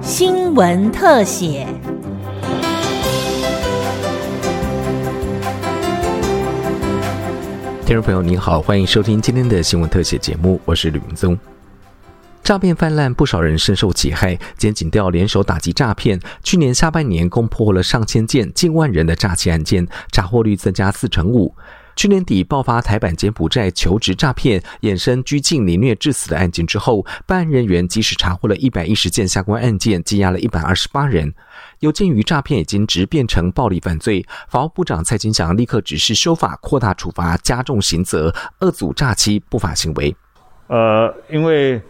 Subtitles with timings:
[0.00, 1.66] 新闻特写。
[7.84, 11.38] 听众朋友您好，欢迎收听今天的新闻特写节目，我是吕明宗。
[12.42, 14.38] 诈骗泛滥，不少人深受其害。
[14.56, 21.54] 检警调联手打击诈骗，去年下半年共破获了上千件、近万人的诈欺案件，查获率增加四成五。
[21.96, 31.32] 去年底爆发台版柬埔寨求职诈骗、衍生拘禁、凌虐致死的案件之后，办案人员即使查获了一百一十件相关案件，羁押了一百二十八人。
[31.80, 40.14] 有鉴于诈骗已经直变成暴力犯罪，法务部长蔡金祥立刻指示修法，扩大处罚，加重刑责，遏阻诈欺不法行为。
[40.66, 41.80] 呃，因为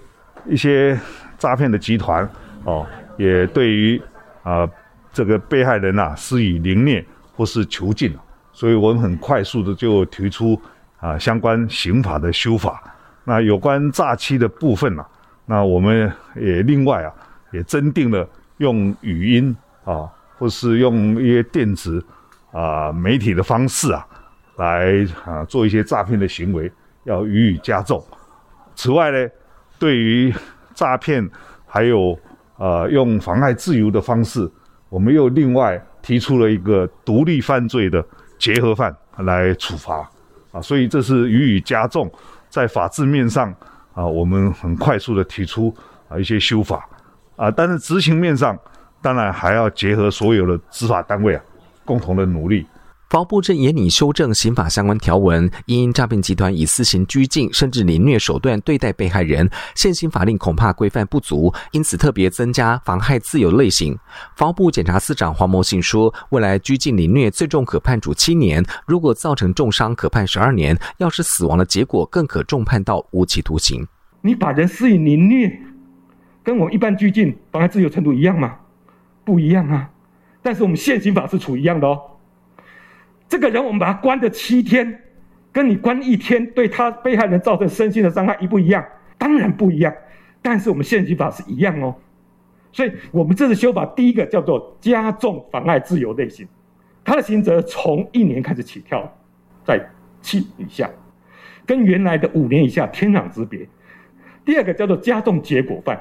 [0.49, 0.99] 一些
[1.39, 2.29] 诈骗的集团
[2.65, 2.87] 哦，
[3.17, 4.01] 也对于
[4.43, 4.69] 啊
[5.13, 8.15] 这个被害人呐施以凌虐或是囚禁。
[8.55, 10.59] 所以我们很快速的就提出
[11.01, 12.83] 啊相关刑法的修法。
[13.25, 15.05] 那有关诈欺的部分呢，
[15.45, 17.13] 那我们也另外啊
[17.53, 18.27] 也增订了
[18.59, 22.05] 用语音啊或是用一些电子
[22.53, 24.07] 啊媒体的方式啊
[24.57, 26.71] 来啊做一些诈骗的行为，
[27.03, 28.01] 要予以加重。
[28.77, 29.29] 此外呢，
[29.81, 30.33] 对于
[30.75, 31.29] 诈骗
[31.67, 32.17] 还有
[32.57, 34.49] 呃用妨碍自由的方式，
[34.89, 38.05] 我们又另外提出了一个独立犯罪的。
[38.45, 40.07] 结合犯来处罚
[40.53, 42.13] 啊，所以这是予以加重，
[42.51, 43.51] 在法制面上
[43.95, 45.75] 啊，我们很快速的提出
[46.11, 46.87] 啊一些修法
[47.37, 48.55] 啊，但是执行面上
[49.01, 51.43] 当然还要结合所有的执法单位啊，
[51.87, 52.67] 共同的努力。
[53.15, 63.97] 法务部正严拟修正刑法相关条文，因诈骗集团以私刑拘禁甚至凌虐手段对待被害人，现行法令恐怕规范不足，因此特别增加妨害自由类型。
[64.35, 73.87] 法务部检察司长黄某信说，未来拘禁凌虐最重可判处七年，如果造成重伤可判十二年，要是死亡的结果更可重判到无期徒刑。
[74.23, 75.57] 你把人施以凌虐，
[76.43, 78.57] 跟我一般拘禁妨害自由程度一样吗？
[79.25, 79.89] 不一样啊，
[80.43, 81.97] 但是我们现行法是处一样的哦。
[83.29, 85.01] 这个人我们把他关的七天，
[85.53, 88.85] 跟你关一天，对他被害人造成身心的伤害一不一样？
[89.19, 89.95] 当然不一样。
[90.43, 91.95] 但是我们现行法是一样哦，
[92.71, 96.47] 所以我们这次修法第一个叫做加重妨碍自由类型，
[97.03, 99.11] 他的刑责从一年开始起跳，
[99.65, 99.81] 在
[100.21, 100.91] 七以下，
[101.65, 103.67] 跟原来的五年以下天壤之别。
[104.45, 105.99] 第二个叫做加重结果犯，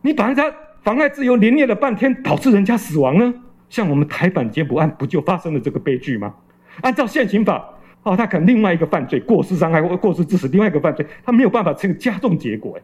[0.00, 0.44] 你把人家
[0.82, 3.34] 妨碍自由连练了半天，导致人家死亡呢？
[3.68, 6.34] 像我们台版劫捕案不就发生了这个悲剧吗？
[6.82, 7.68] 按照现行法，
[8.02, 12.78] 哦，他可能另外一个犯罪过失伤害或过失致死，另外一个犯罪，他没有办法成加重结果。
[12.78, 12.82] 哎，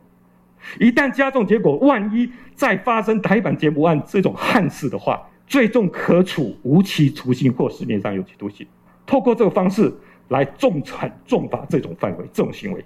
[0.78, 8.66] 一旦加重结果，万一再发生台版劫捕案这种憾事的话，最重可处无期徒刑或十年以上有期徒刑。
[9.06, 9.92] 透过这个方式
[10.28, 12.84] 来重惩重罚这种范围、这种行为。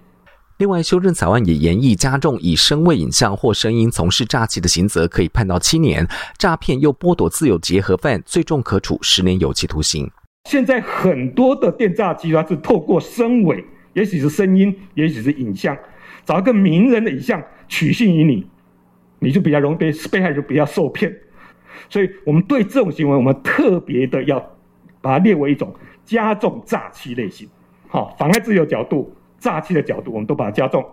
[0.59, 6.07] 另外，修正草案也严议加重以声位影像或声音从事诈欺的刑责，可以判到七年；
[6.39, 10.09] 诈骗又剥夺自由结合犯，最重可处十年有期徒刑。
[10.45, 15.77] 现在很多的电诈集团是透过声尾，也许是声音，也许是影像，
[16.25, 18.47] 找一个名人的影像取信于你，
[19.19, 21.13] 你就比较容易被被害人比较受骗。
[21.89, 24.39] 所以我们对这种行为，我们特别的要
[25.01, 25.75] 把它列为一种
[26.05, 27.49] 加重诈欺类型。
[27.89, 30.85] 好，妨碍自由角度、诈欺的角度，我们都把它加重。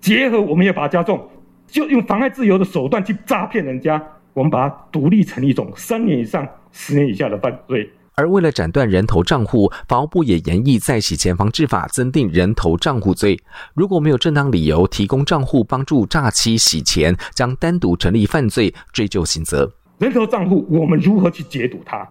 [0.00, 1.28] 结合，我们也把它加重，
[1.66, 4.00] 就用妨碍自由的手段去诈骗人家，
[4.34, 7.90] 我们把它独立成一种三年以上、十年以下的犯罪。
[8.18, 13.40] 而为了斩断人头账户，法务部也严议在洗钱防治法增订人头账户罪。
[13.74, 19.72] 如果没有正当理由提供账户帮助诈欺洗钱，将单独成立犯罪，追究刑责。
[19.98, 22.04] 人头账户我们如何去解读它？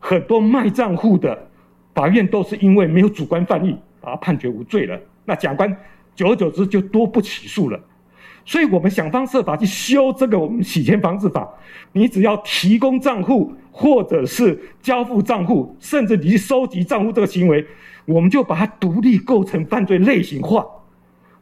[0.00, 1.38] 很多卖账户的
[1.94, 4.98] 法院都是因为没有主观犯意，把他判决无罪了。
[5.26, 5.70] 那假官
[6.16, 7.78] 久而久之就多不起诉了。
[8.44, 11.48] 所以我们想方设法去修这个我们洗钱防治法。
[11.92, 17.64] 你只要提供账户，或者是交付账户，甚至你去收集账户这个行为，
[18.04, 20.66] 我们就把它独立构成犯罪类型化。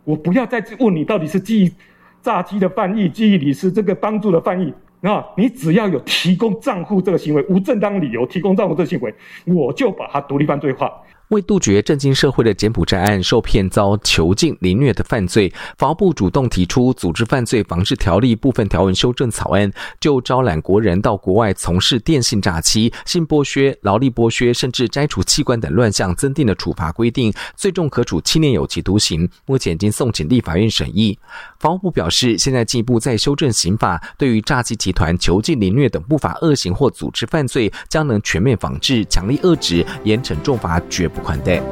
[0.05, 1.72] 我不要再问你到底是记忆
[2.20, 4.73] 诈欺的犯意，记忆你是这个帮助的犯意
[5.03, 5.25] 啊？
[5.37, 9.14] 你只要有提供账户这个行为，无正当理由提供账户这个行为，
[9.44, 10.91] 我就把它独立犯罪化。
[11.31, 29.29] 为杜绝震惊社会的柬埔寨案受骗遭囚禁凌虐的犯罪，法务部主动提出《组织犯罪防治条例》部分条文修正草案，就招揽国人到国外从事电信诈欺、性剥削、劳力剥削，甚至摘除器官等乱象，增订了处罚规定，最重可处七年有期徒刑。
[29.47, 31.17] 目前已经送请立法院审议。
[31.61, 41.19] 法务部表示，现在进一步在修正刑法，对于诈欺集团囚禁凌虐等不法恶行或组织犯罪，将能全面防治，强力遏止，严惩重罚，绝不。
[41.22, 41.62] 款待。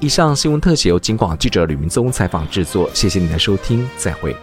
[0.00, 4.36] 以上新闻特写由金广记者吕明宗采访制作，谢谢您的收听，再会。